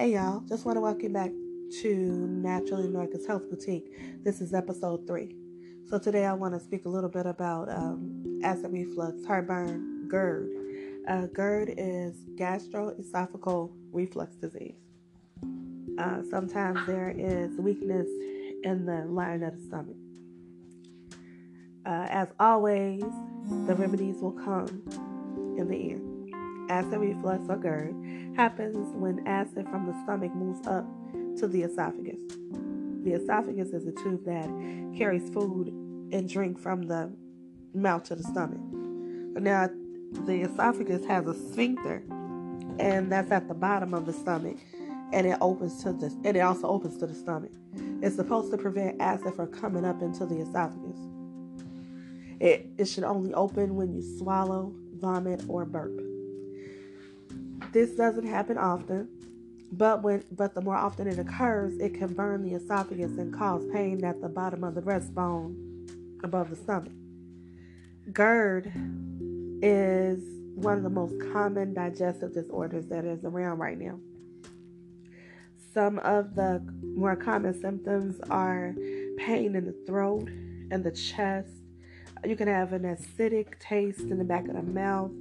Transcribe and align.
Hey 0.00 0.14
y'all, 0.14 0.40
just 0.48 0.64
want 0.64 0.76
to 0.76 0.80
welcome 0.80 1.02
you 1.02 1.08
back 1.10 1.30
to 1.82 1.94
Naturally 1.94 2.88
Norca's 2.88 3.26
Health 3.26 3.50
Boutique. 3.50 4.24
This 4.24 4.40
is 4.40 4.54
episode 4.54 5.06
three. 5.06 5.36
So 5.90 5.98
today 5.98 6.24
I 6.24 6.32
want 6.32 6.54
to 6.54 6.60
speak 6.60 6.86
a 6.86 6.88
little 6.88 7.10
bit 7.10 7.26
about 7.26 7.68
um, 7.68 8.40
acid 8.42 8.72
reflux, 8.72 9.26
heartburn, 9.26 10.08
GERD. 10.08 11.04
Uh, 11.06 11.26
GERD 11.26 11.74
is 11.76 12.16
gastroesophageal 12.36 13.72
reflux 13.92 14.36
disease. 14.36 14.78
Uh, 15.98 16.22
sometimes 16.30 16.80
there 16.86 17.14
is 17.14 17.58
weakness 17.58 18.08
in 18.64 18.86
the 18.86 19.04
lining 19.06 19.42
of 19.42 19.54
the 19.54 19.62
stomach. 19.66 19.96
Uh, 21.84 22.06
as 22.08 22.28
always, 22.40 23.02
the 23.66 23.74
remedies 23.74 24.16
will 24.22 24.32
come 24.32 24.82
in 25.58 25.68
the 25.68 25.90
end. 25.90 26.70
Acid 26.70 27.00
reflux 27.00 27.42
or 27.50 27.56
GERD 27.56 28.19
happens 28.36 28.94
when 28.94 29.26
acid 29.26 29.66
from 29.68 29.86
the 29.86 29.92
stomach 30.04 30.34
moves 30.34 30.66
up 30.66 30.86
to 31.38 31.46
the 31.46 31.62
esophagus. 31.62 32.20
The 33.02 33.12
esophagus 33.12 33.68
is 33.68 33.86
a 33.86 33.92
tube 33.92 34.24
that 34.24 34.48
carries 34.96 35.28
food 35.30 35.68
and 36.12 36.28
drink 36.28 36.58
from 36.58 36.82
the 36.82 37.12
mouth 37.74 38.04
to 38.04 38.14
the 38.14 38.22
stomach. 38.22 38.60
Now, 39.40 39.70
the 40.26 40.42
esophagus 40.42 41.06
has 41.06 41.26
a 41.26 41.34
sphincter, 41.34 42.02
and 42.78 43.10
that's 43.10 43.30
at 43.30 43.48
the 43.48 43.54
bottom 43.54 43.94
of 43.94 44.06
the 44.06 44.12
stomach, 44.12 44.58
and 45.12 45.26
it 45.26 45.38
opens 45.40 45.82
to 45.82 45.92
the 45.92 46.06
and 46.24 46.36
it 46.36 46.40
also 46.40 46.68
opens 46.68 46.98
to 46.98 47.06
the 47.06 47.14
stomach. 47.14 47.52
It's 48.02 48.16
supposed 48.16 48.50
to 48.50 48.58
prevent 48.58 49.00
acid 49.00 49.34
from 49.34 49.48
coming 49.48 49.84
up 49.84 50.02
into 50.02 50.26
the 50.26 50.40
esophagus. 50.40 50.98
It, 52.40 52.66
it 52.78 52.86
should 52.86 53.04
only 53.04 53.34
open 53.34 53.76
when 53.76 53.92
you 53.92 54.02
swallow, 54.18 54.74
vomit, 54.94 55.44
or 55.46 55.64
burp. 55.64 56.09
This 57.72 57.92
doesn't 57.92 58.26
happen 58.26 58.58
often, 58.58 59.08
but 59.70 60.02
when 60.02 60.24
but 60.32 60.54
the 60.54 60.60
more 60.60 60.76
often 60.76 61.06
it 61.06 61.18
occurs, 61.18 61.78
it 61.78 61.94
can 61.94 62.12
burn 62.14 62.42
the 62.42 62.54
esophagus 62.54 63.12
and 63.16 63.32
cause 63.32 63.64
pain 63.72 64.04
at 64.04 64.20
the 64.20 64.28
bottom 64.28 64.64
of 64.64 64.74
the 64.74 64.82
breastbone 64.82 65.54
above 66.24 66.50
the 66.50 66.56
stomach. 66.56 66.92
GERD 68.12 68.72
is 69.62 70.18
one 70.56 70.76
of 70.78 70.82
the 70.82 70.90
most 70.90 71.14
common 71.32 71.72
digestive 71.72 72.34
disorders 72.34 72.86
that 72.86 73.04
is 73.04 73.24
around 73.24 73.58
right 73.58 73.78
now. 73.78 74.00
Some 75.72 76.00
of 76.00 76.34
the 76.34 76.60
more 76.96 77.14
common 77.14 77.54
symptoms 77.60 78.20
are 78.30 78.74
pain 79.16 79.54
in 79.54 79.64
the 79.64 79.76
throat 79.86 80.28
and 80.72 80.82
the 80.82 80.90
chest. 80.90 81.52
You 82.24 82.34
can 82.34 82.48
have 82.48 82.72
an 82.72 82.82
acidic 82.82 83.60
taste 83.60 84.00
in 84.00 84.18
the 84.18 84.24
back 84.24 84.48
of 84.48 84.54
the 84.54 84.62
mouth 84.62 85.12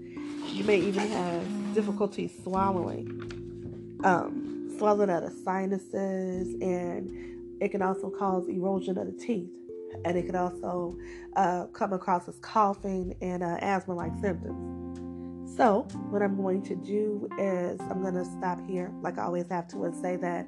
you 0.52 0.64
may 0.64 0.78
even 0.78 1.08
have 1.10 1.74
difficulty 1.74 2.32
swallowing, 2.44 4.00
um, 4.04 4.74
swelling 4.78 5.10
of 5.10 5.24
the 5.24 5.32
sinuses, 5.44 6.54
and 6.62 7.62
it 7.62 7.70
can 7.70 7.82
also 7.82 8.10
cause 8.10 8.48
erosion 8.48 8.98
of 8.98 9.06
the 9.06 9.26
teeth. 9.26 9.50
And 10.06 10.18
it 10.18 10.28
can 10.28 10.36
also 10.36 10.98
uh, 11.36 11.66
come 11.68 11.94
across 11.94 12.28
as 12.28 12.38
coughing 12.40 13.16
and 13.22 13.42
uh, 13.44 13.58
asthma 13.60 13.96
like 13.96 14.12
symptoms. 14.22 15.58
So, 15.58 15.88
what 16.10 16.22
I'm 16.22 16.38
going 16.38 16.62
to 16.64 16.76
do 16.76 17.28
is 17.38 17.80
I'm 17.82 18.02
going 18.02 18.14
to 18.14 18.26
stop 18.26 18.60
here, 18.68 18.92
like 19.02 19.18
I 19.18 19.24
always 19.24 19.50
have 19.50 19.68
to, 19.70 19.84
and 19.84 19.96
say 19.96 20.16
that 20.16 20.48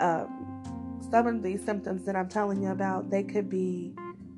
um, 0.00 0.62
some 1.10 1.26
of 1.26 1.42
these 1.42 1.64
symptoms 1.64 2.04
that 2.04 2.16
I'm 2.16 2.28
telling 2.28 2.62
you 2.62 2.70
about, 2.70 3.10
they 3.10 3.22
could 3.22 3.48
be 3.48 3.94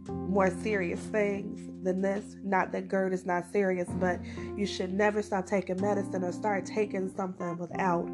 more 0.09 0.51
serious 0.63 1.01
things 1.01 1.69
than 1.83 2.01
this. 2.01 2.37
Not 2.43 2.73
that 2.73 2.89
GERD 2.89 3.13
is 3.13 3.27
not 3.27 3.51
serious, 3.51 3.89
but 4.01 4.21
you 4.57 4.67
should 4.67 4.93
never 4.93 5.23
stop 5.23 5.47
taking 5.47 5.81
medicine 5.81 6.25
or 6.25 6.33
start 6.33 6.67
taking 6.67 7.09
something 7.15 7.57
without 7.59 8.09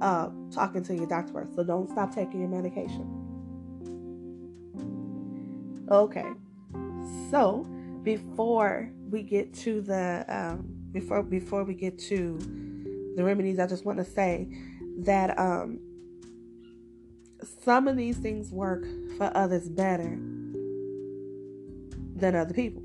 uh, 0.00 0.30
talking 0.50 0.82
to 0.84 0.94
your 0.94 1.06
doctor. 1.06 1.46
So 1.54 1.64
don't 1.64 1.88
stop 1.90 2.14
taking 2.14 2.40
your 2.40 2.48
medication. 2.48 3.18
Okay, 5.90 6.30
so 7.30 7.66
before 8.02 8.90
we 9.10 9.22
get 9.22 9.52
to 9.54 9.82
the 9.82 10.24
um, 10.28 10.64
before 10.90 11.22
before 11.22 11.64
we 11.64 11.74
get 11.74 11.98
to 11.98 12.38
the 13.16 13.22
remedies, 13.22 13.58
I 13.58 13.66
just 13.66 13.84
want 13.84 13.98
to 13.98 14.04
say 14.04 14.48
that 14.98 15.38
um, 15.38 15.80
some 17.62 17.88
of 17.88 17.96
these 17.96 18.16
things 18.16 18.50
work 18.50 18.84
for 19.18 19.30
others 19.34 19.68
better 19.68 20.18
than 22.22 22.34
other 22.34 22.54
people. 22.54 22.82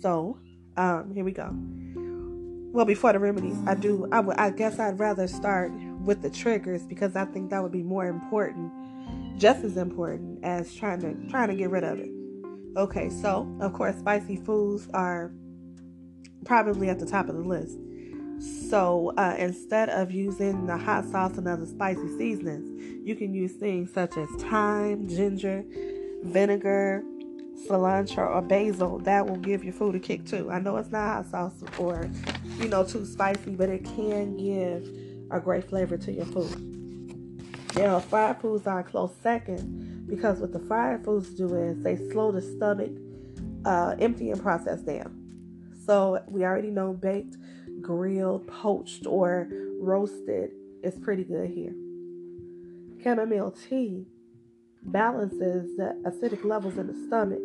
So, 0.00 0.38
um, 0.76 1.12
here 1.12 1.24
we 1.24 1.32
go. 1.32 1.50
Well, 2.72 2.84
before 2.84 3.12
the 3.12 3.18
remedies, 3.18 3.56
I 3.66 3.74
do. 3.74 4.06
I, 4.12 4.50
guess 4.50 4.78
I'd 4.78 4.98
rather 4.98 5.26
start 5.26 5.72
with 6.04 6.20
the 6.20 6.28
triggers 6.30 6.82
because 6.82 7.16
I 7.16 7.24
think 7.24 7.50
that 7.50 7.62
would 7.62 7.72
be 7.72 7.82
more 7.82 8.06
important, 8.06 8.70
just 9.38 9.64
as 9.64 9.78
important 9.78 10.44
as 10.44 10.74
trying 10.74 11.00
to 11.00 11.14
trying 11.30 11.48
to 11.48 11.54
get 11.54 11.70
rid 11.70 11.84
of 11.84 11.98
it. 11.98 12.10
Okay, 12.76 13.08
so 13.08 13.50
of 13.60 13.72
course, 13.72 13.96
spicy 13.96 14.36
foods 14.36 14.88
are 14.92 15.32
probably 16.44 16.90
at 16.90 16.98
the 16.98 17.06
top 17.06 17.30
of 17.30 17.34
the 17.34 17.40
list. 17.40 17.78
So 18.68 19.14
uh, 19.16 19.36
instead 19.38 19.88
of 19.88 20.10
using 20.10 20.66
the 20.66 20.76
hot 20.76 21.06
sauce 21.06 21.38
and 21.38 21.48
other 21.48 21.64
spicy 21.64 22.08
seasonings, 22.18 23.06
you 23.06 23.16
can 23.16 23.32
use 23.32 23.52
things 23.52 23.90
such 23.94 24.18
as 24.18 24.28
thyme, 24.38 25.08
ginger, 25.08 25.64
vinegar, 26.22 27.02
cilantro 27.56 28.34
or 28.34 28.42
basil, 28.42 28.98
that 29.00 29.26
will 29.26 29.36
give 29.36 29.64
your 29.64 29.72
food 29.72 29.94
a 29.94 29.98
kick 29.98 30.26
too. 30.26 30.50
I 30.50 30.60
know 30.60 30.76
it's 30.76 30.90
not 30.90 31.24
hot 31.24 31.30
sauce 31.30 31.64
or, 31.78 32.10
you 32.58 32.68
know, 32.68 32.84
too 32.84 33.04
spicy, 33.04 33.50
but 33.50 33.68
it 33.68 33.84
can 33.84 34.36
give 34.36 34.88
a 35.30 35.40
great 35.40 35.68
flavor 35.68 35.96
to 35.96 36.12
your 36.12 36.26
food. 36.26 36.76
Now, 37.76 38.00
fried 38.00 38.40
foods 38.40 38.66
are 38.66 38.80
a 38.80 38.84
close 38.84 39.12
second 39.22 40.06
because 40.08 40.38
what 40.38 40.52
the 40.52 40.60
fried 40.60 41.04
foods 41.04 41.30
do 41.30 41.54
is 41.54 41.82
they 41.82 41.96
slow 42.10 42.32
the 42.32 42.40
stomach 42.40 42.92
uh, 43.64 43.96
emptying 43.98 44.38
process 44.38 44.80
down. 44.80 45.22
So 45.84 46.22
we 46.28 46.44
already 46.44 46.70
know 46.70 46.92
baked, 46.92 47.36
grilled, 47.82 48.46
poached, 48.48 49.06
or 49.06 49.48
roasted 49.80 50.52
is 50.82 50.98
pretty 50.98 51.24
good 51.24 51.50
here. 51.50 51.74
Chamomile 53.02 53.52
tea 53.52 54.06
balances 54.86 55.76
the 55.76 55.96
acidic 56.04 56.44
levels 56.44 56.78
in 56.78 56.86
the 56.86 57.06
stomach. 57.06 57.40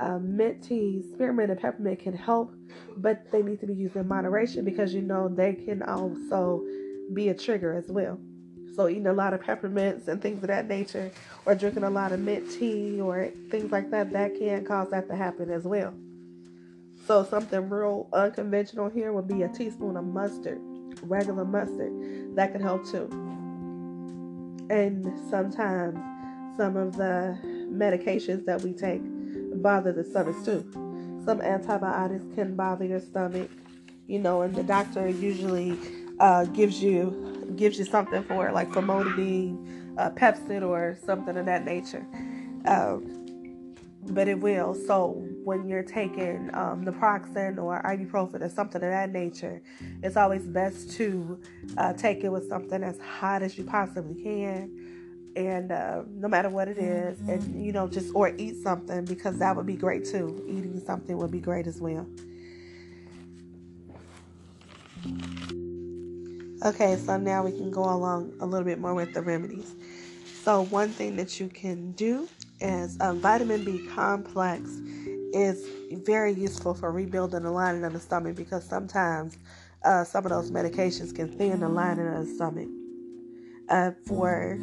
Uh, 0.00 0.18
mint 0.18 0.62
tea, 0.62 1.02
spearmint, 1.12 1.50
and 1.50 1.60
peppermint 1.60 2.00
can 2.00 2.14
help, 2.14 2.54
but 2.96 3.30
they 3.30 3.42
need 3.42 3.60
to 3.60 3.66
be 3.66 3.74
used 3.74 3.96
in 3.96 4.08
moderation 4.08 4.64
because 4.64 4.94
you 4.94 5.02
know 5.02 5.28
they 5.28 5.52
can 5.52 5.82
also 5.82 6.62
be 7.12 7.28
a 7.28 7.34
trigger 7.34 7.74
as 7.74 7.88
well. 7.88 8.18
So, 8.74 8.88
eating 8.88 9.08
a 9.08 9.12
lot 9.12 9.34
of 9.34 9.42
peppermints 9.42 10.08
and 10.08 10.22
things 10.22 10.42
of 10.42 10.48
that 10.48 10.68
nature, 10.68 11.10
or 11.44 11.54
drinking 11.54 11.82
a 11.84 11.90
lot 11.90 12.12
of 12.12 12.20
mint 12.20 12.50
tea 12.50 13.00
or 13.00 13.30
things 13.50 13.70
like 13.70 13.90
that, 13.90 14.10
that 14.12 14.38
can 14.38 14.64
cause 14.64 14.90
that 14.90 15.08
to 15.08 15.16
happen 15.16 15.50
as 15.50 15.64
well. 15.64 15.92
So, 17.06 17.24
something 17.24 17.68
real 17.68 18.08
unconventional 18.12 18.88
here 18.88 19.12
would 19.12 19.28
be 19.28 19.42
a 19.42 19.48
teaspoon 19.48 19.96
of 19.98 20.04
mustard, 20.04 20.60
regular 21.02 21.44
mustard. 21.44 21.92
That 22.36 22.52
can 22.52 22.62
help 22.62 22.86
too. 22.86 23.08
And 24.70 25.04
sometimes 25.28 25.98
some 26.56 26.76
of 26.76 26.96
the 26.96 27.38
medications 27.70 28.44
that 28.44 28.62
we 28.62 28.72
take 28.72 29.02
bother 29.62 29.92
the 29.92 30.04
stomach 30.04 30.36
too. 30.44 30.64
Some 31.24 31.40
antibiotics 31.40 32.24
can 32.34 32.56
bother 32.56 32.84
your 32.84 33.00
stomach, 33.00 33.50
you 34.06 34.18
know, 34.18 34.42
and 34.42 34.54
the 34.54 34.62
doctor 34.62 35.08
usually 35.08 35.78
uh, 36.18 36.44
gives 36.46 36.82
you 36.82 37.52
gives 37.56 37.78
you 37.78 37.84
something 37.84 38.22
for 38.24 38.48
it, 38.48 38.54
like 38.54 38.68
famotidine, 38.68 39.98
uh, 39.98 40.10
Pepcid, 40.10 40.66
or 40.66 40.96
something 41.04 41.36
of 41.36 41.46
that 41.46 41.64
nature. 41.64 42.06
Um, 42.64 43.16
but 44.02 44.28
it 44.28 44.40
will. 44.40 44.74
So 44.74 45.26
when 45.44 45.68
you're 45.68 45.82
taking 45.82 46.50
um, 46.54 46.84
naproxen 46.84 47.58
or 47.58 47.82
ibuprofen 47.82 48.40
or 48.40 48.48
something 48.48 48.82
of 48.82 48.90
that 48.90 49.10
nature, 49.10 49.62
it's 50.02 50.16
always 50.16 50.44
best 50.44 50.92
to 50.92 51.40
uh, 51.76 51.92
take 51.92 52.24
it 52.24 52.30
with 52.30 52.48
something 52.48 52.82
as 52.82 52.98
hot 52.98 53.42
as 53.42 53.58
you 53.58 53.64
possibly 53.64 54.22
can 54.22 54.79
and 55.36 55.72
uh, 55.72 56.02
no 56.08 56.28
matter 56.28 56.48
what 56.48 56.68
it 56.68 56.78
is, 56.78 57.18
and 57.20 57.64
you 57.64 57.72
know, 57.72 57.88
just 57.88 58.14
or 58.14 58.34
eat 58.36 58.62
something 58.62 59.04
because 59.04 59.38
that 59.38 59.56
would 59.56 59.66
be 59.66 59.76
great 59.76 60.04
too. 60.04 60.44
Eating 60.48 60.82
something 60.84 61.16
would 61.18 61.30
be 61.30 61.40
great 61.40 61.66
as 61.66 61.80
well. 61.80 62.06
Okay, 66.62 66.96
so 66.96 67.16
now 67.16 67.42
we 67.42 67.52
can 67.52 67.70
go 67.70 67.84
along 67.84 68.34
a 68.40 68.46
little 68.46 68.66
bit 68.66 68.78
more 68.78 68.92
with 68.94 69.14
the 69.14 69.22
remedies. 69.22 69.74
So, 70.42 70.64
one 70.66 70.90
thing 70.90 71.16
that 71.16 71.40
you 71.40 71.48
can 71.48 71.92
do 71.92 72.28
is 72.60 72.98
um, 73.00 73.20
vitamin 73.20 73.64
B 73.64 73.86
complex 73.94 74.68
is 75.32 75.66
very 76.04 76.32
useful 76.32 76.74
for 76.74 76.92
rebuilding 76.92 77.44
the 77.44 77.50
lining 77.50 77.84
of 77.84 77.94
the 77.94 78.00
stomach 78.00 78.36
because 78.36 78.64
sometimes 78.64 79.38
uh, 79.84 80.04
some 80.04 80.26
of 80.26 80.30
those 80.30 80.50
medications 80.50 81.14
can 81.14 81.28
thin 81.28 81.60
the 81.60 81.68
lining 81.68 82.08
of 82.08 82.26
the 82.26 82.34
stomach. 82.34 82.68
Uh, 83.68 83.92
for 84.06 84.58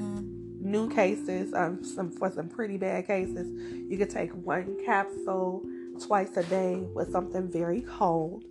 new 0.71 0.89
cases, 0.89 1.53
um, 1.53 1.83
some 1.83 2.11
for 2.11 2.31
some 2.31 2.49
pretty 2.49 2.77
bad 2.77 3.07
cases, 3.07 3.47
you 3.89 3.97
could 3.97 4.09
take 4.09 4.31
one 4.31 4.77
capsule 4.85 5.63
twice 6.05 6.35
a 6.37 6.43
day 6.43 6.75
with 6.93 7.11
something 7.11 7.51
very 7.51 7.81
cold, 7.81 8.43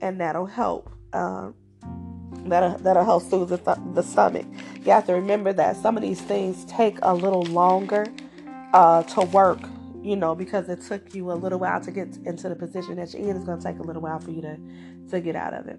and 0.00 0.20
that'll 0.20 0.46
help 0.46 0.90
uh, 1.12 1.50
that'll, 2.46 2.78
that'll 2.78 3.04
help 3.04 3.22
soothe 3.22 3.50
the, 3.50 3.58
th- 3.58 3.78
the 3.94 4.02
stomach. 4.02 4.46
You 4.84 4.92
have 4.92 5.06
to 5.06 5.14
remember 5.14 5.52
that 5.52 5.76
some 5.76 5.96
of 5.96 6.02
these 6.02 6.20
things 6.20 6.64
take 6.66 6.98
a 7.02 7.14
little 7.14 7.42
longer 7.44 8.06
uh, 8.72 9.02
to 9.04 9.22
work, 9.22 9.60
you 10.02 10.16
know, 10.16 10.34
because 10.34 10.68
it 10.68 10.82
took 10.82 11.14
you 11.14 11.30
a 11.30 11.34
little 11.34 11.58
while 11.58 11.80
to 11.80 11.90
get 11.90 12.16
into 12.24 12.48
the 12.48 12.56
position 12.56 12.96
that 12.96 13.12
you're 13.12 13.28
in. 13.28 13.36
It's 13.36 13.44
going 13.44 13.58
to 13.58 13.64
take 13.64 13.78
a 13.78 13.82
little 13.82 14.02
while 14.02 14.18
for 14.18 14.30
you 14.30 14.42
to, 14.42 14.58
to 15.10 15.20
get 15.20 15.36
out 15.36 15.54
of 15.54 15.66
it. 15.68 15.78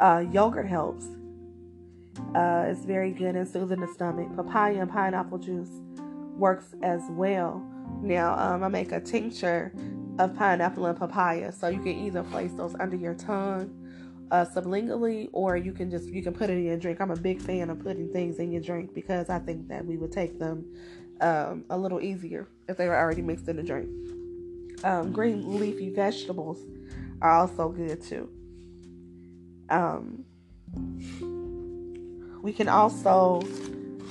Uh, 0.00 0.24
yogurt 0.32 0.66
helps. 0.66 1.06
Uh, 2.34 2.64
it's 2.68 2.84
very 2.84 3.10
good 3.10 3.36
in 3.36 3.46
soothing 3.46 3.80
the 3.80 3.88
stomach. 3.88 4.34
Papaya 4.36 4.80
and 4.80 4.90
pineapple 4.90 5.38
juice 5.38 5.70
works 6.36 6.74
as 6.82 7.02
well. 7.10 7.62
Now, 8.00 8.38
um, 8.38 8.62
I 8.62 8.68
make 8.68 8.92
a 8.92 9.00
tincture 9.00 9.72
of 10.18 10.34
pineapple 10.36 10.86
and 10.86 10.98
papaya, 10.98 11.52
so 11.52 11.68
you 11.68 11.80
can 11.80 11.98
either 12.06 12.22
place 12.22 12.52
those 12.52 12.74
under 12.78 12.96
your 12.96 13.14
tongue 13.14 13.78
uh, 14.30 14.46
sublingually, 14.46 15.28
or 15.32 15.56
you 15.56 15.72
can 15.72 15.90
just 15.90 16.08
you 16.08 16.22
can 16.22 16.32
put 16.32 16.50
it 16.50 16.54
in 16.54 16.64
your 16.64 16.78
drink. 16.78 17.00
I'm 17.00 17.10
a 17.10 17.16
big 17.16 17.40
fan 17.40 17.70
of 17.70 17.80
putting 17.80 18.10
things 18.12 18.38
in 18.38 18.50
your 18.50 18.62
drink 18.62 18.94
because 18.94 19.28
I 19.28 19.38
think 19.38 19.68
that 19.68 19.84
we 19.84 19.96
would 19.96 20.12
take 20.12 20.38
them 20.38 20.64
um, 21.20 21.64
a 21.70 21.76
little 21.76 22.00
easier 22.00 22.48
if 22.68 22.76
they 22.76 22.88
were 22.88 22.96
already 22.96 23.22
mixed 23.22 23.48
in 23.48 23.56
the 23.56 23.62
drink. 23.62 23.90
Um, 24.84 25.12
green 25.12 25.58
leafy 25.58 25.90
vegetables 25.90 26.58
are 27.20 27.30
also 27.30 27.68
good 27.68 28.02
too. 28.02 28.28
Um, 29.70 30.24
we 32.42 32.52
can 32.52 32.68
also 32.68 33.42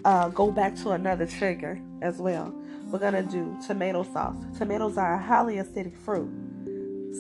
uh, 0.06 0.30
go 0.30 0.52
back 0.52 0.76
to 0.78 0.92
another 0.92 1.28
trigger 1.28 1.80
as 2.02 2.18
well. 2.18 2.54
We're 2.88 3.00
gonna 3.00 3.24
do 3.24 3.58
tomato 3.66 4.04
sauce. 4.04 4.38
Tomatoes 4.58 4.98
are 4.98 5.14
a 5.14 5.22
highly 5.22 5.56
acidic 5.58 5.96
fruit 5.98 6.32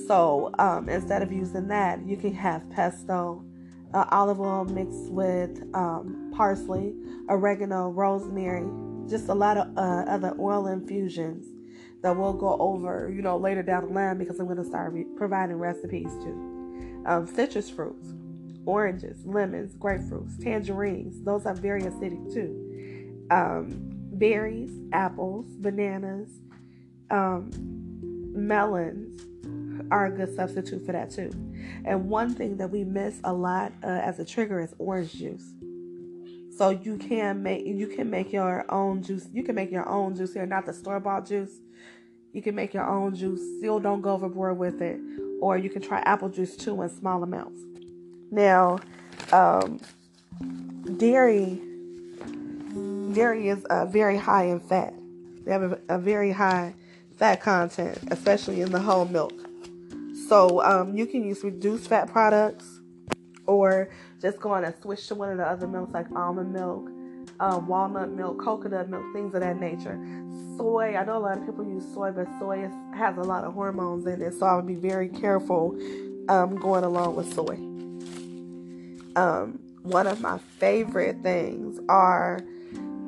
so 0.08 0.52
um, 0.58 0.90
instead 0.90 1.22
of 1.22 1.32
using 1.32 1.68
that, 1.68 2.06
you 2.06 2.16
can 2.18 2.34
have 2.34 2.70
pesto, 2.70 3.44
uh, 3.94 4.06
olive 4.10 4.40
oil 4.40 4.66
mixed 4.66 5.12
with 5.12 5.62
um, 5.74 6.32
parsley, 6.36 6.94
oregano, 7.30 7.90
rosemary, 7.90 8.70
just 9.10 9.28
a 9.28 9.34
lot 9.34 9.58
of 9.58 9.68
uh, 9.78 10.06
other 10.08 10.36
oil 10.40 10.68
infusions 10.68 11.46
that 12.02 12.16
we'll 12.16 12.34
go 12.34 12.58
over, 12.60 13.12
you 13.14 13.22
know, 13.22 13.38
later 13.38 13.62
down 13.62 13.88
the 13.88 13.94
line 13.94 14.18
because 14.18 14.40
I'm 14.40 14.48
to 14.56 14.64
start 14.64 14.94
re- 14.94 15.06
providing 15.18 15.58
recipes 15.58 16.12
too. 16.24 17.04
Um, 17.06 17.28
citrus 17.28 17.70
fruits, 17.70 18.14
oranges, 18.66 19.18
lemons, 19.26 19.76
grapefruits, 19.76 20.42
tangerines, 20.44 21.24
those 21.24 21.46
are 21.46 21.54
very 21.54 21.82
acidic 21.82 22.34
too. 22.34 23.28
Um, 23.32 23.92
berries, 24.14 24.72
apples, 24.94 25.46
bananas, 25.60 26.30
um, 27.10 27.52
melons, 28.34 29.22
are 29.92 30.06
a 30.06 30.12
good 30.12 30.34
substitute 30.36 30.86
for 30.86 30.92
that 30.94 31.12
too. 31.12 31.32
And 31.86 32.10
one 32.10 32.34
thing 32.34 32.58
that 32.58 32.70
we 32.70 32.84
miss 32.84 33.20
a 33.24 33.34
lot 33.34 33.74
uh, 33.84 33.88
as 33.88 34.20
a 34.20 34.26
trigger 34.26 34.62
is 34.62 34.74
orange 34.78 35.14
juice. 35.14 35.54
So 36.58 36.70
you 36.70 36.98
can 36.98 37.42
make 37.42 37.66
you 37.66 37.88
can 37.88 38.10
make 38.10 38.32
your 38.32 38.66
own 38.72 39.02
juice. 39.02 39.28
You 39.34 39.44
can 39.44 39.56
make 39.56 39.72
your 39.72 39.88
own 39.88 40.16
juice 40.16 40.34
here, 40.34 40.46
not 40.46 40.66
the 40.66 40.74
store 40.74 41.00
bought 41.00 41.26
juice. 41.26 41.52
You 42.34 42.42
can 42.42 42.56
make 42.56 42.74
your 42.74 42.88
own 42.88 43.16
juice. 43.16 43.42
Still 43.58 43.80
don't 43.80 44.02
go 44.02 44.14
overboard 44.14 44.58
with 44.58 44.82
it. 44.82 45.00
Or 45.42 45.58
you 45.58 45.70
can 45.70 45.82
try 45.82 46.00
apple 46.02 46.30
juice 46.30 46.56
too 46.56 46.82
in 46.82 46.90
small 46.90 47.24
amounts. 47.24 47.60
Now, 48.32 48.80
um, 49.32 49.80
dairy 50.98 51.62
dairy 53.14 53.50
is 53.50 53.64
uh, 53.66 53.86
very 53.86 54.18
high 54.18 54.46
in 54.46 54.60
fat. 54.60 54.94
They 55.46 55.52
have 55.52 55.64
a, 55.64 55.80
a 55.90 56.00
very 56.00 56.32
high 56.32 56.74
fat 57.18 57.42
content, 57.42 58.00
especially 58.10 58.62
in 58.62 58.72
the 58.72 58.80
whole 58.80 59.06
milk. 59.06 59.34
So 60.28 60.62
um, 60.64 60.96
you 60.96 61.06
can 61.06 61.24
use 61.24 61.44
reduced 61.44 61.90
fat 61.90 62.10
products 62.10 62.80
or 63.48 63.90
just 64.22 64.40
go 64.40 64.52
on 64.52 64.64
and 64.64 64.74
switch 64.82 65.08
to 65.08 65.16
one 65.16 65.30
of 65.30 65.38
the 65.38 65.46
other 65.46 65.68
milks 65.68 65.94
like 65.94 66.10
almond 66.16 66.54
milk, 66.54 66.90
uh, 67.40 67.60
walnut 67.68 68.12
milk, 68.12 68.42
coconut 68.42 68.88
milk, 68.90 69.04
things 69.14 69.34
of 69.34 69.42
that 69.42 69.60
nature. 69.60 70.00
Soy, 70.58 70.96
I 70.96 71.04
know 71.04 71.18
a 71.18 71.20
lot 71.20 71.38
of 71.38 71.46
people 71.46 71.66
use 71.66 71.84
soy, 71.94 72.12
but 72.12 72.28
soy 72.40 72.64
is, 72.64 72.72
has 72.96 73.18
a 73.18 73.24
lot 73.24 73.44
of 73.44 73.54
hormones 73.54 74.06
in 74.06 74.22
it, 74.22 74.34
so 74.34 74.46
I 74.46 74.56
would 74.56 74.68
be 74.68 74.76
very 74.76 75.10
careful 75.10 75.78
um, 76.30 76.56
going 76.56 76.84
along 76.84 77.16
with 77.16 77.34
soy. 77.34 77.58
Um, 79.16 79.60
one 79.84 80.08
of 80.08 80.22
my 80.22 80.38
favorite 80.38 81.22
things 81.24 81.80
are 81.90 82.40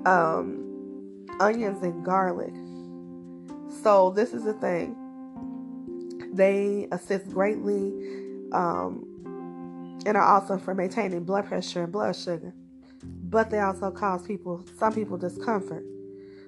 um, 0.05 1.27
onions 1.39 1.83
and 1.83 2.03
garlic. 2.03 2.53
So 3.83 4.11
this 4.11 4.33
is 4.33 4.43
the 4.43 4.53
thing 4.53 4.95
they 6.33 6.87
assist 6.91 7.29
greatly 7.29 7.93
um, 8.53 9.05
and 10.05 10.17
are 10.17 10.23
awesome 10.23 10.59
for 10.59 10.73
maintaining 10.73 11.23
blood 11.23 11.45
pressure 11.45 11.83
and 11.83 11.91
blood 11.91 12.15
sugar. 12.15 12.53
But 13.03 13.49
they 13.49 13.59
also 13.59 13.91
cause 13.91 14.25
people, 14.25 14.65
some 14.77 14.93
people, 14.93 15.17
discomfort. 15.17 15.83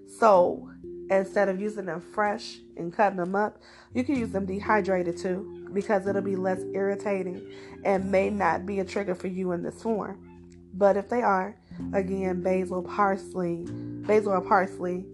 So 0.07 0.69
instead 1.09 1.49
of 1.49 1.59
using 1.59 1.85
them 1.85 2.01
fresh 2.01 2.57
and 2.77 2.93
cutting 2.93 3.17
them 3.17 3.35
up, 3.35 3.61
you 3.93 4.03
can 4.03 4.15
use 4.15 4.31
them 4.31 4.45
dehydrated 4.45 5.17
too 5.17 5.64
because 5.75 6.07
it'll 6.07 6.21
be 6.23 6.35
less 6.35 6.61
irritating 6.73 7.45
and 7.83 8.11
may 8.11 8.31
not 8.31 8.65
be 8.65 8.79
a 8.79 8.85
trigger 8.85 9.13
for 9.13 9.27
you 9.27 9.51
in 9.51 9.61
this 9.61 9.83
form. 9.83 10.17
But 10.73 10.97
if 10.97 11.09
they 11.09 11.21
are, 11.21 11.55
again, 11.93 12.41
basil, 12.41 12.81
parsley, 12.81 13.65
basil 13.67 14.31
or 14.31 14.41
parsley, 14.41 15.05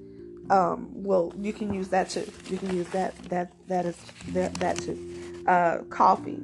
um, 0.50 0.90
well, 0.94 1.34
you 1.40 1.54
can 1.54 1.74
use 1.74 1.90
that 1.90 2.10
too. 2.10 2.30
You 2.48 2.58
can 2.58 2.76
use 2.76 2.88
that 2.90 3.16
that 3.30 3.54
that 3.68 3.86
is 3.86 3.98
that 4.30 4.54
that 4.56 4.78
too. 4.78 5.44
Uh, 5.48 5.80
coffee. 5.90 6.40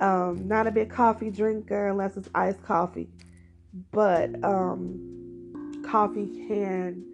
Um, 0.00 0.46
not 0.46 0.66
a 0.66 0.70
big 0.70 0.90
coffee 0.90 1.30
drinker 1.30 1.88
unless 1.88 2.16
it's 2.16 2.28
iced 2.34 2.62
coffee, 2.62 3.08
but 3.90 4.30
um, 4.44 5.82
coffee 5.84 6.46
can 6.46 7.04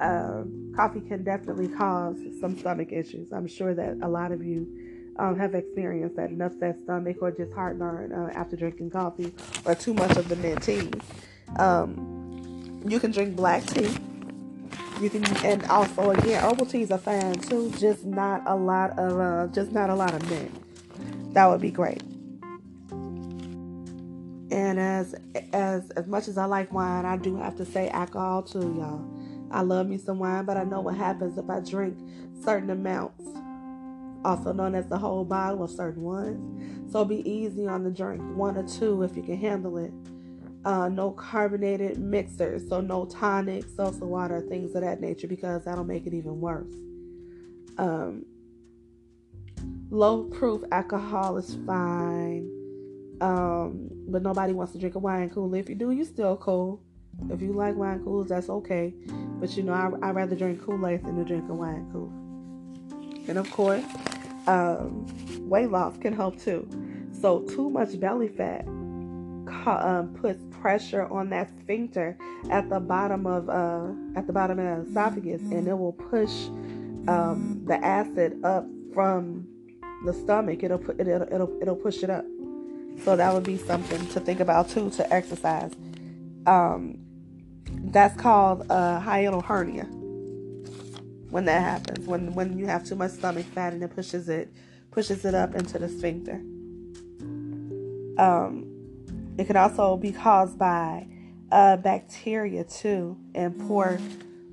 uh, 0.00 0.44
coffee 0.74 1.00
can 1.00 1.24
definitely 1.24 1.68
cause 1.68 2.16
some 2.40 2.56
stomach 2.56 2.92
issues. 2.92 3.32
I'm 3.32 3.48
sure 3.48 3.74
that 3.74 3.98
a 4.02 4.08
lot 4.08 4.32
of 4.32 4.44
you 4.44 4.87
um, 5.18 5.38
have 5.38 5.54
experienced 5.54 6.16
that 6.16 6.30
enough 6.30 6.52
that 6.60 6.78
stomach 6.80 7.16
or 7.20 7.30
just 7.30 7.52
heartburn 7.52 8.12
uh, 8.12 8.30
after 8.34 8.56
drinking 8.56 8.90
coffee 8.90 9.32
or 9.64 9.74
too 9.74 9.94
much 9.94 10.16
of 10.16 10.28
the 10.28 10.36
mint 10.36 10.62
tea. 10.62 10.90
Um, 11.56 12.82
you 12.86 13.00
can 13.00 13.10
drink 13.10 13.36
black 13.36 13.64
tea 13.66 13.94
you 15.00 15.10
can, 15.10 15.24
and 15.44 15.64
also 15.66 16.10
again, 16.10 16.42
herbal 16.42 16.66
teas 16.66 16.90
are 16.90 16.98
fine 16.98 17.34
too. 17.34 17.72
Just 17.78 18.04
not 18.04 18.42
a 18.46 18.56
lot 18.56 18.98
of, 18.98 19.20
uh, 19.20 19.46
just 19.52 19.70
not 19.70 19.90
a 19.90 19.94
lot 19.94 20.12
of 20.12 20.28
mint. 20.28 21.34
That 21.34 21.46
would 21.46 21.60
be 21.60 21.70
great. 21.70 22.02
And 24.50 24.80
as 24.80 25.14
as 25.52 25.90
as 25.90 26.06
much 26.08 26.26
as 26.26 26.36
I 26.36 26.46
like 26.46 26.72
wine, 26.72 27.04
I 27.04 27.16
do 27.16 27.36
have 27.36 27.56
to 27.58 27.64
say 27.64 27.88
alcohol 27.90 28.42
too, 28.42 28.74
y'all. 28.76 29.04
I 29.50 29.62
love 29.62 29.86
me 29.86 29.98
some 29.98 30.18
wine, 30.18 30.44
but 30.44 30.56
I 30.56 30.64
know 30.64 30.80
what 30.80 30.96
happens 30.96 31.38
if 31.38 31.48
I 31.48 31.60
drink 31.60 31.96
certain 32.44 32.70
amounts, 32.70 33.24
also 34.24 34.52
known 34.52 34.74
as 34.74 34.86
the 34.88 34.98
whole 34.98 35.24
bottle 35.24 35.64
of 35.64 35.70
certain 35.70 36.02
ones. 36.02 36.92
So 36.92 37.04
be 37.04 37.28
easy 37.28 37.66
on 37.66 37.84
the 37.84 37.90
drink, 37.90 38.22
one 38.36 38.56
or 38.56 38.66
two 38.66 39.02
if 39.02 39.16
you 39.16 39.22
can 39.22 39.36
handle 39.36 39.78
it 39.78 39.92
uh, 40.64 40.88
no 40.88 41.10
carbonated 41.12 41.98
mixers, 41.98 42.68
so 42.68 42.80
no 42.80 43.06
tonic, 43.06 43.64
seltzer 43.74 44.06
water, 44.06 44.40
things 44.40 44.74
of 44.74 44.82
that 44.82 45.00
nature, 45.00 45.26
because 45.26 45.64
that'll 45.64 45.84
make 45.84 46.06
it 46.06 46.14
even 46.14 46.40
worse. 46.40 46.72
Um, 47.78 48.26
low 49.90 50.24
proof 50.24 50.62
alcohol 50.72 51.36
is 51.36 51.56
fine, 51.66 52.50
um, 53.20 53.88
but 54.08 54.22
nobody 54.22 54.52
wants 54.52 54.72
to 54.72 54.78
drink 54.78 54.94
a 54.94 54.98
wine 54.98 55.30
cooler. 55.30 55.56
If 55.56 55.68
you 55.68 55.74
do, 55.74 55.90
you 55.90 56.04
still 56.04 56.36
cool. 56.36 56.82
If 57.30 57.40
you 57.40 57.52
like 57.52 57.74
wine 57.74 58.02
coolers, 58.04 58.28
that's 58.28 58.48
okay. 58.48 58.94
But 59.40 59.56
you 59.56 59.62
know, 59.62 59.72
I, 59.72 60.08
I'd 60.08 60.14
rather 60.14 60.36
drink 60.36 60.62
Kool 60.62 60.86
Aid 60.86 61.04
than 61.04 61.16
to 61.16 61.24
drink 61.24 61.48
a 61.48 61.54
wine 61.54 61.88
cooler. 61.92 62.12
And 63.28 63.38
of 63.38 63.50
course, 63.50 63.84
um, 64.48 65.06
weight 65.48 65.70
loss 65.70 65.96
can 65.98 66.12
help 66.12 66.40
too. 66.40 66.68
So, 67.20 67.40
too 67.40 67.68
much 67.70 67.98
belly 68.00 68.28
fat 68.28 68.66
um, 69.66 70.16
puts 70.20 70.42
pressure 70.60 71.06
on 71.06 71.30
that 71.30 71.50
sphincter 71.60 72.16
at 72.50 72.68
the 72.68 72.80
bottom 72.80 73.26
of 73.26 73.48
uh, 73.48 73.88
at 74.18 74.26
the 74.26 74.32
bottom 74.32 74.58
of 74.58 74.84
the 74.84 74.90
esophagus, 74.90 75.42
and 75.42 75.66
it 75.68 75.78
will 75.78 75.92
push 75.92 76.46
um, 77.08 77.62
the 77.66 77.76
acid 77.84 78.42
up 78.44 78.66
from 78.94 79.46
the 80.04 80.12
stomach. 80.12 80.62
It'll 80.62 80.78
put 80.78 81.00
it'll, 81.00 81.22
it'll 81.22 81.58
it'll 81.60 81.76
push 81.76 82.02
it 82.02 82.10
up. 82.10 82.24
So 83.04 83.16
that 83.16 83.32
would 83.32 83.44
be 83.44 83.56
something 83.56 84.06
to 84.08 84.20
think 84.20 84.40
about 84.40 84.68
too 84.68 84.90
to 84.90 85.12
exercise. 85.12 85.72
Um, 86.46 86.98
that's 87.70 88.18
called 88.20 88.62
a 88.70 89.00
hiatal 89.04 89.44
hernia. 89.44 89.86
When 91.30 91.44
that 91.44 91.60
happens, 91.60 92.06
when 92.06 92.34
when 92.34 92.58
you 92.58 92.66
have 92.66 92.84
too 92.84 92.94
much 92.94 93.12
stomach 93.12 93.46
fat 93.46 93.72
and 93.72 93.82
it 93.82 93.94
pushes 93.94 94.28
it 94.28 94.50
pushes 94.90 95.24
it 95.24 95.34
up 95.34 95.54
into 95.54 95.78
the 95.78 95.88
sphincter. 95.88 96.40
Um, 98.18 98.64
it 99.38 99.46
can 99.46 99.56
also 99.56 99.96
be 99.96 100.10
caused 100.10 100.58
by 100.58 101.06
uh, 101.52 101.76
bacteria 101.76 102.64
too, 102.64 103.16
and 103.34 103.58
poor 103.68 103.98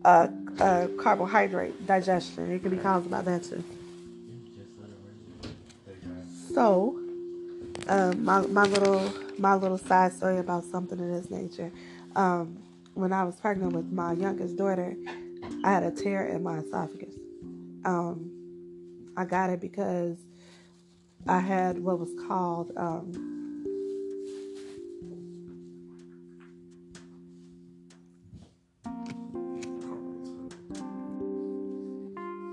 uh, 0.03 0.27
uh, 0.59 0.87
carbohydrate 0.99 1.87
digestion. 1.87 2.51
It 2.51 2.61
can 2.61 2.71
be 2.71 2.77
caused 2.77 3.09
by 3.09 3.21
that 3.21 3.43
too. 3.43 3.63
So, 6.53 6.99
um, 7.87 8.23
my 8.23 8.41
my 8.41 8.63
little 8.63 9.11
my 9.37 9.55
little 9.55 9.77
side 9.77 10.13
story 10.13 10.37
about 10.37 10.63
something 10.63 10.99
of 10.99 11.07
this 11.07 11.29
nature. 11.29 11.71
Um, 12.15 12.59
when 12.93 13.11
I 13.11 13.23
was 13.25 13.35
pregnant 13.35 13.73
with 13.73 13.91
my 13.91 14.13
youngest 14.13 14.55
daughter, 14.55 14.95
I 15.63 15.71
had 15.71 15.83
a 15.83 15.91
tear 15.91 16.27
in 16.27 16.43
my 16.43 16.59
esophagus. 16.59 17.15
Um, 17.85 18.31
I 19.17 19.25
got 19.25 19.49
it 19.49 19.61
because 19.61 20.17
I 21.27 21.39
had 21.39 21.79
what 21.79 21.99
was 21.99 22.13
called 22.27 22.71
um, 22.77 23.34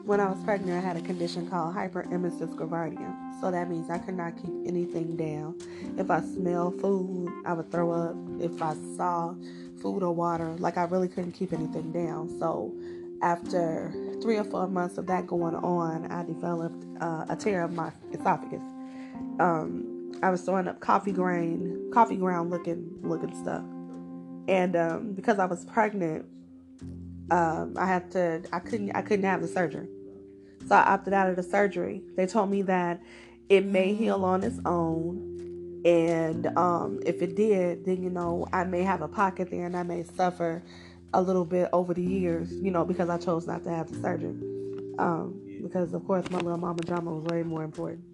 when 0.05 0.21
I 0.21 0.29
was 0.29 0.43
pregnant, 0.43 0.83
I 0.83 0.87
had 0.87 0.97
a 0.97 1.01
condition 1.01 1.49
called 1.49 1.75
hyperemesis 1.75 2.55
gravidarum. 2.55 3.41
So 3.41 3.51
that 3.51 3.69
means 3.69 3.91
I 3.91 3.99
could 3.99 4.15
not 4.17 4.37
keep 4.37 4.53
anything 4.67 5.17
down. 5.17 5.59
If 5.99 6.11
I 6.11 6.21
smelled 6.21 6.81
food, 6.81 7.29
I 7.45 7.53
would 7.53 7.71
throw 7.71 7.93
up. 7.93 8.17
If 8.41 8.61
I 8.63 8.75
saw 8.97 9.35
food 9.81 10.03
or 10.03 10.13
water, 10.13 10.55
like 10.59 10.77
I 10.77 10.85
really 10.85 11.09
couldn't 11.09 11.33
keep 11.33 11.53
anything 11.53 11.93
down. 11.93 12.29
So 12.39 12.75
after 13.23 13.93
three 14.21 14.37
or 14.37 14.45
four 14.45 14.67
months 14.67 14.99
of 14.99 15.07
that 15.07 15.27
going 15.27 15.55
on, 15.55 16.11
I 16.11 16.25
developed 16.25 16.85
uh, 17.01 17.27
a 17.29 17.37
tear 17.37 17.63
of 17.63 17.73
my 17.73 17.93
esophagus. 18.13 18.63
Um, 19.39 20.13
I 20.23 20.31
was 20.31 20.43
throwing 20.43 20.69
up 20.69 20.81
coffee 20.81 21.13
grain, 21.13 21.91
coffee 21.93 22.17
ground 22.17 22.51
looking 22.51 22.99
looking 23.03 23.35
stuff, 23.35 23.65
and 24.47 24.77
um, 24.77 25.13
because 25.15 25.39
I 25.39 25.47
was 25.47 25.65
pregnant, 25.65 26.27
um, 27.31 27.75
I 27.77 27.87
had 27.87 28.11
to 28.13 28.43
I 28.53 28.59
couldn't 28.59 28.95
I 28.95 29.03
couldn't 29.03 29.25
have 29.25 29.43
the 29.43 29.49
surgery. 29.49 29.89
So 30.69 30.77
I 30.77 30.93
opted 30.93 31.13
out 31.13 31.29
of 31.29 31.37
the 31.37 31.43
surgery. 31.43 32.03
They 32.17 32.27
told 32.27 32.51
me 32.51 32.63
that 32.63 33.01
it 33.49 33.67
may 33.67 33.95
heal 33.95 34.25
on 34.25 34.43
its 34.43 34.59
own. 34.65 35.29
And 35.85 36.47
um, 36.57 37.01
if 37.05 37.23
it 37.23 37.35
did, 37.35 37.85
then 37.85 38.03
you 38.03 38.11
know, 38.11 38.47
I 38.53 38.65
may 38.65 38.83
have 38.83 39.03
a 39.03 39.09
pocket 39.09 39.51
there 39.51 39.67
and 39.67 39.77
I 39.77 39.83
may 39.83 40.05
suffer 40.05 40.63
a 41.13 41.21
little 41.21 41.45
bit 41.45 41.69
over 41.73 41.93
the 41.93 42.03
years, 42.03 42.53
you 42.53 42.71
know, 42.71 42.85
because 42.85 43.09
I 43.09 43.19
chose 43.19 43.47
not 43.47 43.65
to 43.65 43.71
have 43.71 43.91
the 43.91 44.01
surgery. 44.01 44.37
Um, 44.99 45.41
because 45.63 45.95
of 45.95 46.05
course 46.07 46.29
my 46.31 46.39
little 46.39 46.59
mama 46.59 46.83
drama 46.83 47.13
was 47.13 47.25
way 47.25 47.43
more 47.43 47.65
important. 47.65 48.05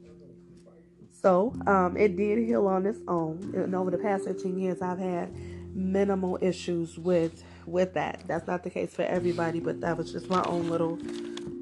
So 1.21 1.55
um, 1.67 1.97
it 1.97 2.17
did 2.17 2.39
heal 2.39 2.67
on 2.67 2.87
its 2.87 3.01
own. 3.09 3.53
And 3.55 3.75
over 3.75 3.91
the 3.91 3.99
past 3.99 4.25
15 4.25 4.59
years, 4.59 4.81
I've 4.81 4.99
had 4.99 5.35
minimal 5.75 6.39
issues 6.41 6.99
with 6.99 7.43
with 7.71 7.95
that. 7.95 8.23
That's 8.27 8.47
not 8.47 8.65
the 8.65 8.71
case 8.71 8.95
for 8.95 9.03
everybody, 9.03 9.61
but 9.61 9.81
that 9.81 9.97
was 9.97 10.13
just 10.13 10.29
my 10.29 10.43
own 10.45 10.69
little 10.69 10.99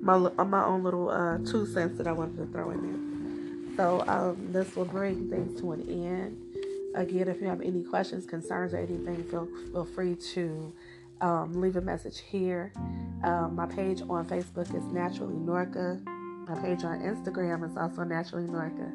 my 0.00 0.16
my 0.44 0.64
own 0.64 0.82
little 0.82 1.10
uh, 1.10 1.38
two 1.38 1.66
cents 1.66 1.98
that 1.98 2.06
I 2.06 2.12
wanted 2.12 2.36
to 2.38 2.46
throw 2.46 2.70
in 2.70 2.82
there. 2.82 3.76
So 3.76 4.04
um, 4.06 4.52
this 4.52 4.74
will 4.74 4.84
bring 4.86 5.28
things 5.28 5.60
to 5.60 5.72
an 5.72 5.82
end. 5.88 6.42
Again, 6.94 7.28
if 7.28 7.40
you 7.40 7.48
have 7.48 7.60
any 7.60 7.82
questions, 7.82 8.24
concerns, 8.24 8.72
or 8.72 8.78
anything, 8.78 9.22
feel 9.24 9.48
feel 9.72 9.84
free 9.84 10.14
to 10.34 10.72
um, 11.20 11.60
leave 11.60 11.76
a 11.76 11.80
message 11.80 12.20
here. 12.20 12.72
Um, 13.24 13.56
my 13.56 13.66
page 13.66 14.02
on 14.08 14.26
Facebook 14.26 14.74
is 14.74 14.84
Naturally 14.84 15.34
Norca. 15.34 16.04
My 16.48 16.54
page 16.60 16.84
on 16.84 17.00
Instagram 17.00 17.68
is 17.68 17.76
also 17.76 18.04
Naturally 18.04 18.46
Norca. 18.46 18.90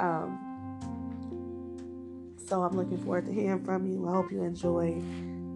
Um, 0.00 0.46
so 2.46 2.62
I'm 2.62 2.76
looking 2.76 2.98
forward 2.98 3.26
to 3.26 3.32
hearing 3.32 3.64
from 3.64 3.86
you. 3.86 4.08
I 4.08 4.12
hope 4.12 4.32
you 4.32 4.42
enjoy 4.42 5.00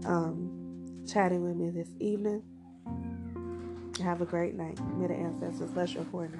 um, 0.07 0.44
chatting 1.07 1.43
with 1.43 1.57
me 1.57 1.71
this 1.71 1.91
evening. 2.01 2.43
Have 4.03 4.21
a 4.21 4.27
great 4.27 4.55
night. 4.55 4.79
May 4.99 5.07
the 5.07 5.15
ancestors 5.15 5.71
bless 5.71 5.95
your 5.95 6.05
corner. 6.05 6.39